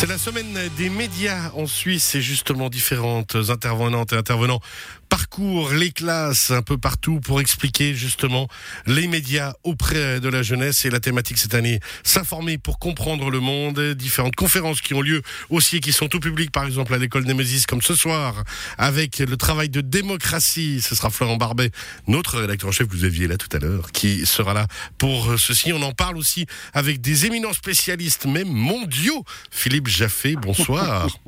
[0.00, 4.60] C'est la semaine des médias en Suisse et justement différentes intervenantes et intervenants
[5.10, 8.48] parcourent les classes un peu partout pour expliquer justement
[8.86, 13.40] les médias auprès de la jeunesse et la thématique cette année s'informer pour comprendre le
[13.40, 15.20] monde différentes conférences qui ont lieu
[15.50, 18.44] aussi et qui sont tout public par exemple à l'école Nemesis comme ce soir
[18.78, 20.80] avec le travail de démocratie.
[20.80, 21.72] Ce sera Florent Barbet
[22.06, 25.38] notre rédacteur en chef que vous aviez là tout à l'heure qui sera là pour
[25.38, 25.72] ceci.
[25.72, 29.24] On en parle aussi avec des éminents spécialistes même mondiaux.
[29.50, 31.08] Philippe Jaffé bonsoir.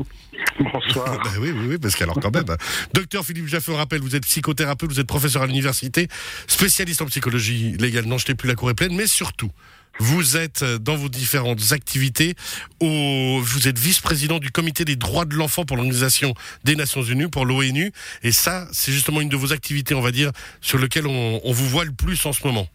[0.59, 1.21] Bonsoir.
[1.25, 2.45] Ben oui, oui, oui, parce qu'alors quand même,
[2.93, 6.09] docteur Philippe Jaffé, rappelle, vous êtes psychothérapeute, vous êtes professeur à l'université,
[6.47, 9.51] spécialiste en psychologie légale, non, je t'ai plus la cour est pleine, mais surtout,
[9.99, 12.35] vous êtes dans vos différentes activités,
[12.81, 17.29] au, vous êtes vice-président du comité des droits de l'enfant pour l'Organisation des Nations Unies,
[17.29, 20.31] pour l'ONU, et ça, c'est justement une de vos activités, on va dire,
[20.61, 22.67] sur lequel on, vous voit le plus en ce moment.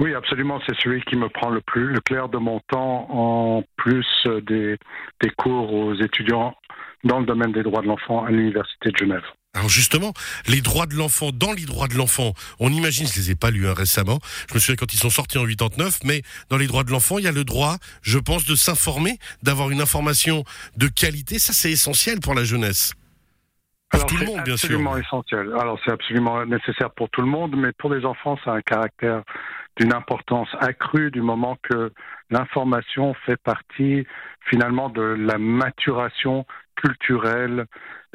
[0.00, 3.64] Oui, absolument, c'est celui qui me prend le plus, le clair de mon temps, en
[3.76, 4.06] plus
[4.46, 4.78] des
[5.36, 6.54] cours aux étudiants
[7.04, 9.24] dans le domaine des droits de l'enfant à l'Université de Genève.
[9.58, 10.12] Alors justement,
[10.46, 13.50] les droits de l'enfant, dans les droits de l'enfant, on imagine, je les ai pas
[13.50, 16.68] lus hein, récemment, je me souviens quand ils sont sortis en 89, mais dans les
[16.68, 20.44] droits de l'enfant, il y a le droit, je pense, de s'informer, d'avoir une information
[20.76, 22.94] de qualité, ça c'est essentiel pour la jeunesse.
[23.90, 24.66] Pour Alors, tout le c'est monde, bien sûr.
[24.66, 25.52] absolument essentiel.
[25.58, 28.62] Alors, c'est absolument nécessaire pour tout le monde, mais pour les enfants, ça a un
[28.62, 29.22] caractère
[29.76, 31.92] d'une importance accrue du moment que
[32.30, 34.06] l'information fait partie
[34.50, 37.66] finalement de la maturation culturelle,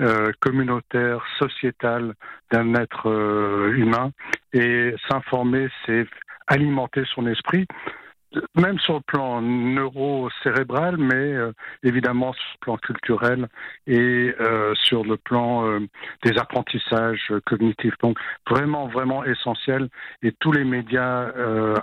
[0.02, 2.16] euh, communautaire, sociétale
[2.52, 4.12] d'un être euh, humain.
[4.52, 6.08] Et s'informer, c'est
[6.48, 7.68] alimenter son esprit,
[8.56, 11.52] même sur le plan neurocérébral, mais euh,
[11.84, 13.48] évidemment sur le plan culturel
[13.86, 14.34] et
[14.74, 15.80] sur le plan
[16.24, 17.94] des apprentissages cognitifs.
[18.02, 18.18] Donc
[18.50, 19.90] vraiment, vraiment essentiel.
[20.24, 21.28] Et tous les médias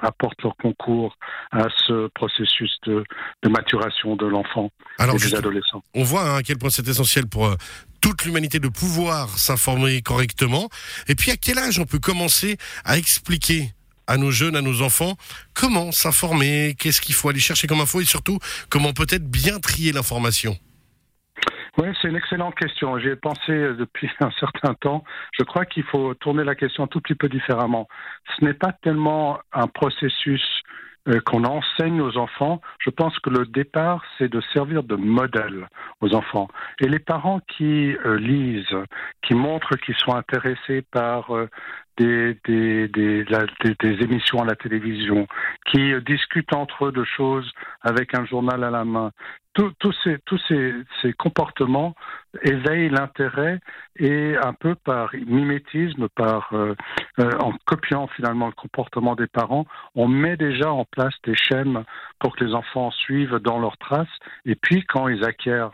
[0.03, 1.17] apportent leur concours
[1.53, 3.05] à ce processus de,
[3.45, 5.85] de maturation de l'enfant et des adolescents.
[5.95, 7.55] on voit hein, à quel point c'est essentiel pour
[8.01, 10.69] toute l'humanité de pouvoir s'informer correctement.
[11.09, 13.73] Et puis à quel âge on peut commencer à expliquer
[14.07, 15.15] à nos jeunes, à nos enfants,
[15.55, 18.39] comment s'informer, qu'est-ce qu'il faut aller chercher comme info et surtout
[18.69, 20.57] comment peut-être bien trier l'information?
[21.79, 22.99] Oui, c'est une excellente question.
[22.99, 25.05] J'y ai pensé euh, depuis un certain temps.
[25.39, 27.89] Je crois qu'il faut tourner la question un tout petit peu différemment.
[28.37, 30.43] Ce n'est pas tellement un processus
[31.19, 32.61] qu'on enseigne aux enfants.
[32.79, 35.69] Je pense que le départ, c'est de servir de modèle
[36.01, 36.49] aux enfants.
[36.81, 38.77] Et les parents qui euh, lisent,
[39.23, 41.49] qui montrent qu'ils sont intéressés par euh,
[42.01, 45.27] des, émissions à la télévision,
[45.67, 47.51] qui euh, discutent entre eux de choses
[47.83, 49.11] avec un journal à la main,
[49.55, 51.95] tous ces, tous ces, comportements
[52.43, 53.59] éveillent l'intérêt
[53.97, 56.75] et un peu par mimétisme, par euh,
[57.19, 61.85] euh, en copiant finalement le comportement des parents, on met déjà en place des chaînes
[62.21, 64.09] pour que les enfants suivent dans leurs traces.
[64.47, 65.73] Et puis quand ils acquièrent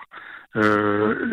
[0.56, 1.30] euh,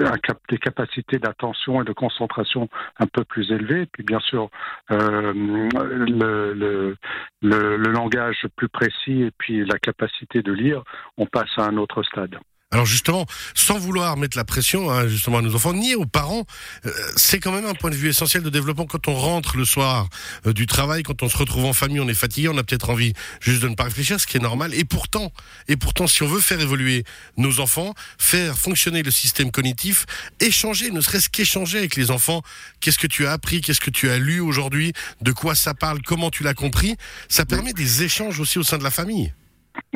[0.49, 2.69] des capacités d'attention et de concentration
[2.99, 4.49] un peu plus élevées, puis bien sûr
[4.91, 6.97] euh, le, le,
[7.41, 10.83] le, le langage plus précis et puis la capacité de lire,
[11.17, 12.37] on passe à un autre stade.
[12.73, 16.43] Alors justement, sans vouloir mettre la pression hein, justement à nos enfants ni aux parents,
[16.87, 19.63] euh, c'est quand même un point de vue essentiel de développement quand on rentre le
[19.63, 20.09] soir
[20.47, 22.89] euh, du travail, quand on se retrouve en famille, on est fatigué, on a peut-être
[22.89, 24.73] envie juste de ne pas réfléchir, ce qui est normal.
[24.73, 25.31] Et pourtant,
[25.67, 27.03] et pourtant, si on veut faire évoluer
[27.37, 30.07] nos enfants, faire fonctionner le système cognitif,
[30.39, 32.41] échanger, ne serait-ce qu'échanger avec les enfants,
[32.79, 36.01] qu'est-ce que tu as appris, qu'est-ce que tu as lu aujourd'hui, de quoi ça parle,
[36.01, 36.95] comment tu l'as compris,
[37.29, 39.31] ça permet des échanges aussi au sein de la famille.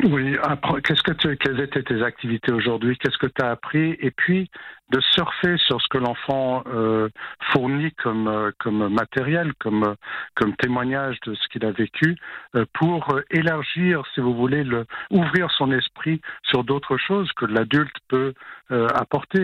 [0.10, 0.38] Oui,
[0.86, 2.98] qu'est-ce que tu, quelles étaient tes activités aujourd'hui?
[2.98, 3.98] Qu'est-ce que tu as appris?
[4.00, 4.50] Et puis
[4.90, 7.10] de surfer sur ce que l'enfant euh,
[7.52, 9.96] fournit comme euh, matériel, comme euh,
[10.36, 12.16] comme témoignage de ce qu'il a vécu,
[12.74, 18.34] pour élargir, si vous voulez, le, ouvrir son esprit sur d'autres choses que l'adulte peut
[18.70, 19.40] apporter.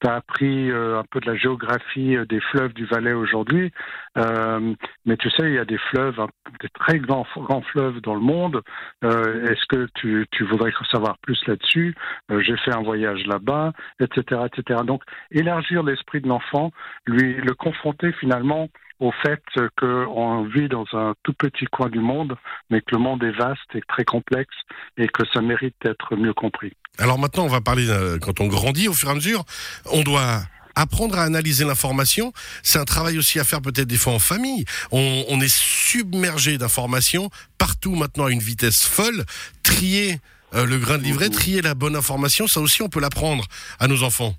[0.00, 3.72] Tu as appris un peu de la géographie des fleuves du Valais aujourd'hui,
[4.16, 6.18] mais tu sais, il y a des fleuves,
[6.60, 8.62] des très grands, grands fleuves dans le monde.
[9.02, 11.94] Est-ce que tu, tu voudrais savoir plus là-dessus?
[12.30, 14.80] J'ai fait un voyage là-bas, etc., etc.
[14.84, 16.72] Donc, élargir l'esprit de l'enfant,
[17.06, 18.68] lui le confronter finalement
[18.98, 19.42] au fait
[19.78, 22.36] qu'on vit dans un tout petit coin du monde,
[22.70, 24.54] mais que le monde est vaste et très complexe
[24.96, 26.72] et que ça mérite d'être mieux compris.
[26.98, 29.44] Alors maintenant, on va parler euh, quand on grandit au fur et à mesure,
[29.92, 30.40] on doit
[30.74, 32.32] apprendre à analyser l'information.
[32.62, 34.64] C'est un travail aussi à faire peut-être des fois en famille.
[34.92, 39.24] On, on est submergé d'informations partout maintenant à une vitesse folle.
[39.62, 40.20] Trier
[40.54, 43.44] euh, le grain de livret, trier la bonne information, ça aussi on peut l'apprendre
[43.78, 44.34] à nos enfants.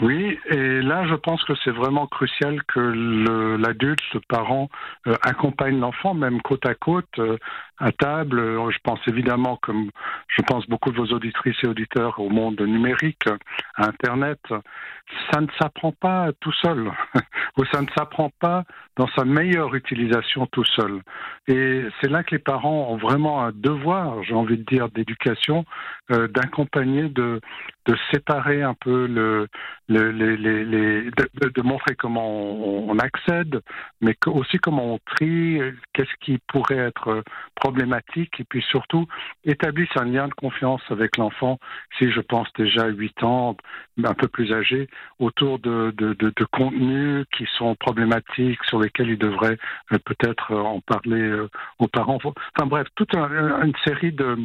[0.00, 2.78] Oui, et là, je pense que c'est vraiment crucial que
[3.60, 4.68] l'adulte, le parent,
[5.08, 7.36] euh, accompagne l'enfant, même côte à côte, euh,
[7.78, 8.38] à table.
[8.38, 9.90] Euh, Je pense évidemment, comme
[10.28, 13.24] je pense beaucoup de vos auditrices et auditeurs au monde numérique,
[13.74, 14.38] à Internet,
[15.32, 16.92] ça ne s'apprend pas tout seul,
[17.58, 18.62] ou ça ne s'apprend pas
[18.96, 21.00] dans sa meilleure utilisation tout seul.
[21.48, 25.64] Et c'est là que les parents ont vraiment un devoir, j'ai envie de dire, d'éducation,
[26.08, 27.40] d'accompagner, de,
[27.88, 29.48] de séparer un peu le,
[29.88, 33.62] le les, les, les de, montrer comment on, accède,
[34.02, 35.58] mais aussi comment on trie,
[35.94, 37.22] qu'est-ce qui pourrait être
[37.54, 39.06] problématique, et puis surtout
[39.44, 41.58] établissent un lien de confiance avec l'enfant,
[41.98, 43.56] si je pense déjà 8 ans,
[44.04, 44.88] un peu plus âgé,
[45.18, 49.58] autour de, de, de, de contenus qui sont problématiques, sur lesquels il devrait
[49.92, 51.48] euh, peut-être en parler euh,
[51.78, 52.18] aux parents.
[52.22, 54.36] Enfin bref, toute un, une série de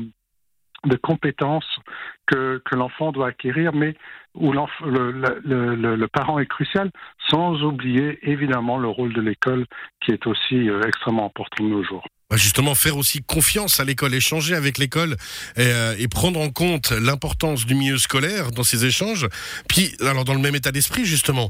[0.85, 1.79] de compétences
[2.27, 3.95] que, que l'enfant doit acquérir, mais
[4.35, 6.91] où le, le, le, le, parent est crucial,
[7.29, 9.65] sans oublier évidemment le rôle de l'école
[10.03, 12.05] qui est aussi euh, extrêmement important de nos jours.
[12.29, 15.17] Bah, justement, faire aussi confiance à l'école, échanger avec l'école
[15.55, 19.27] et, euh, et, prendre en compte l'importance du milieu scolaire dans ces échanges.
[19.69, 21.49] Puis, alors dans le même état d'esprit, justement,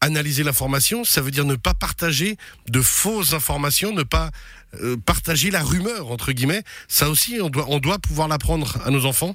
[0.00, 2.36] analyser l'information, ça veut dire ne pas partager
[2.68, 4.30] de fausses informations, ne pas
[4.82, 6.62] euh, partager la rumeur, entre guillemets.
[6.88, 9.34] Ça aussi, on doit, pouvoir l'apprendre à nos enfants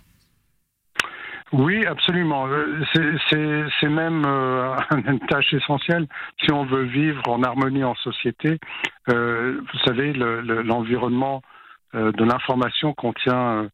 [1.54, 2.48] oui, absolument.
[2.48, 2.82] Euh,
[3.30, 4.74] c'est même euh,
[5.06, 6.08] une tâche essentielle
[6.42, 8.58] si on veut vivre en harmonie en société.
[9.08, 11.42] Vous savez, l'environnement
[11.92, 13.68] le, de l'information contient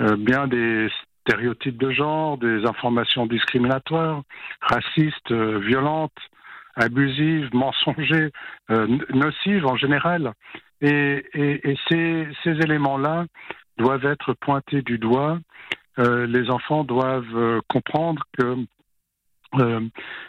[0.00, 0.88] bien des
[1.30, 4.22] stéréotypes de genre, des informations discriminatoires,
[4.60, 6.12] racistes, violentes,
[6.76, 8.30] abusives, mensongères,
[8.68, 10.32] nocives en général.
[10.80, 11.24] Et,
[11.88, 13.26] ces, éléments-là
[13.78, 15.38] doivent être pointés du doigt
[16.00, 18.56] euh, les enfants doivent euh, comprendre que
[19.56, 19.80] euh,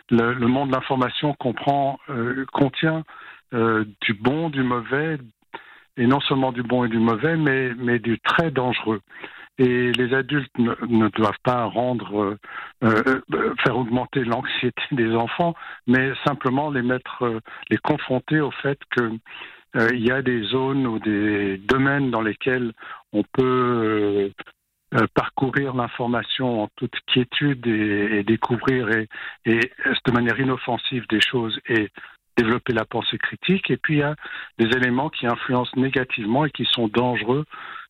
[0.09, 3.03] le, monde de l'information contient
[4.01, 5.17] du bon, du mauvais,
[5.97, 9.01] et non seulement du bon et du mauvais, mais du très dangereux.
[9.57, 12.37] Et les adultes ne, doivent pas rendre,
[12.83, 13.21] euh,
[13.63, 15.55] faire augmenter l'anxiété des enfants,
[15.87, 17.39] mais simplement les mettre,
[17.69, 19.11] les confronter au fait que
[19.75, 22.73] euh, il y a des zones ou des domaines dans lesquels
[23.13, 24.31] on peut
[24.93, 29.07] euh, parcourir l'information en toute quiétude et, découvrir et,
[29.45, 31.87] de manière inoffensive des choses et
[32.35, 33.71] développer la pensée critique.
[33.71, 34.15] Et puis il y a
[34.57, 37.80] des éléments qui influencent négativement et qui sont dangereux euh,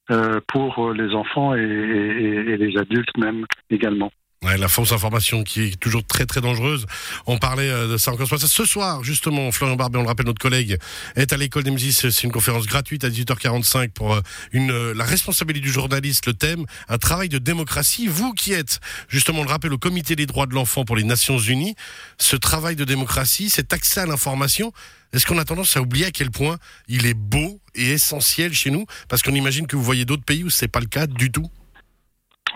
[0.48, 4.12] pour les enfants et, et les adultes même également.
[4.44, 6.88] La fausse information qui est toujours très très dangereuse.
[7.28, 9.52] On parlait euh, de ça encore ce soir, justement.
[9.52, 10.80] Florian Barbet, on le rappelle, notre collègue
[11.16, 11.92] est à l'école des.
[11.92, 14.22] C'est une conférence gratuite à 18h45 pour euh,
[14.56, 16.26] euh, la responsabilité du journaliste.
[16.26, 18.08] Le thème, un travail de démocratie.
[18.08, 18.80] Vous qui êtes,
[19.10, 21.76] justement, on le rappelle, au Comité des droits de l'enfant pour les Nations Unies,
[22.18, 24.74] ce travail de démocratie, cet accès à l'information,
[25.14, 28.72] est-ce qu'on a tendance à oublier à quel point il est beau et essentiel chez
[28.72, 28.88] nous?
[29.08, 31.50] Parce qu'on imagine que vous voyez d'autres pays où c'est pas le cas du tout.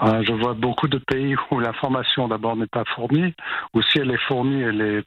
[0.04, 3.34] Euh, je vois beaucoup de pays où l'information d'abord n'est pas fournie,
[3.74, 5.04] ou si elle est fournie, elle est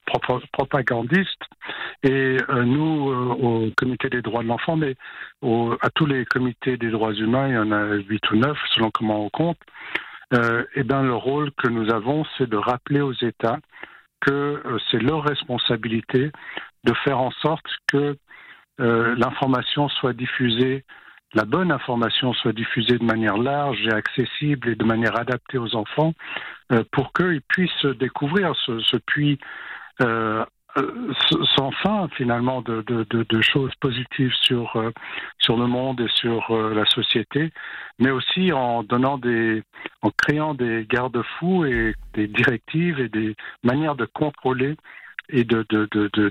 [0.53, 1.43] propagandiste.
[2.03, 4.95] Et euh, nous, euh, au Comité des droits de l'enfant, mais
[5.43, 8.59] au, à tous les comités des droits humains, il y en a huit ou neuf
[8.73, 9.59] selon comment on compte,
[10.35, 13.59] euh, eh bien le rôle que nous avons, c'est de rappeler aux États
[14.21, 16.33] que c'est leur responsabilité
[16.85, 18.17] de faire en sorte que
[18.81, 20.85] euh, l'information soit diffusée
[21.35, 25.75] la bonne information soit diffusée de manière large et accessible et de manière adaptée aux
[25.75, 26.15] enfants
[26.73, 29.39] euh, pour qu'ils puissent découvrir ce, ce puits
[30.03, 30.45] euh,
[31.57, 34.91] sans fin finalement de, de, de, de, choses positives sur, euh,
[35.39, 37.53] sur le monde et sur euh, la société,
[37.99, 39.63] mais aussi en donnant des
[40.03, 44.77] en créant des garde-fous et des directives et des manières de contrôler
[45.31, 45.65] et de,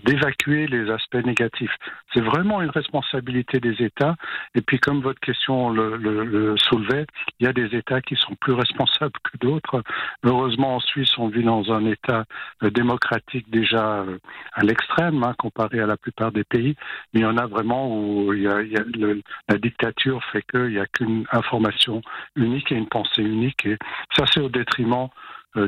[0.05, 1.75] d'évacuer les aspects négatifs.
[2.13, 4.15] C'est vraiment une responsabilité des États.
[4.55, 7.05] Et puis, comme votre question le, le, le, soulevait,
[7.39, 9.83] il y a des États qui sont plus responsables que d'autres.
[10.23, 12.25] Heureusement, en Suisse, on vit dans un État
[12.63, 14.17] euh, démocratique déjà euh,
[14.53, 16.75] à l'extrême, hein, comparé à la plupart des pays.
[17.13, 22.01] Mais il y en a vraiment où la dictature fait qu'il n'y a qu'une information
[22.35, 23.65] unique et une pensée unique.
[23.65, 23.77] Et
[24.15, 25.09] ça, c'est au détriment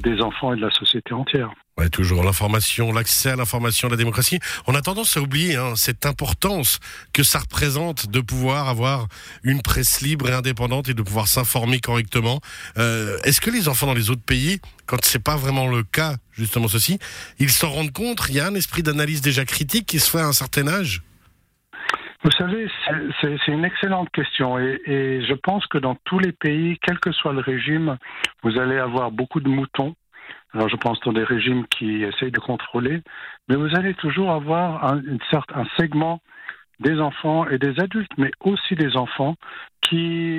[0.03, 1.49] des enfants et de la société entière.
[1.87, 4.39] Toujours l'information, l'accès à l'information, la démocratie.
[4.67, 6.79] On a tendance à oublier hein, cette importance
[7.13, 9.07] que ça représente de pouvoir avoir
[9.43, 12.41] une presse libre et indépendante et de pouvoir s'informer correctement.
[12.77, 16.17] Euh, Est-ce que les enfants dans les autres pays, quand c'est pas vraiment le cas,
[16.33, 16.99] justement ceci,
[17.39, 18.25] ils s'en rendent compte?
[18.27, 21.01] Il y a un esprit d'analyse déjà critique qui se fait à un certain âge?
[22.23, 22.69] Vous savez,
[23.21, 27.31] c'est une excellente question et, je pense que dans tous les pays, quel que soit
[27.31, 27.97] le régime,
[28.43, 29.95] vous allez avoir beaucoup de moutons.
[30.53, 33.01] Alors je pense dans des régimes qui essayent de contrôler,
[33.47, 35.19] mais vous allez toujours avoir un, une
[35.53, 36.21] un segment
[36.79, 39.35] des enfants et des adultes, mais aussi des enfants
[39.81, 40.37] qui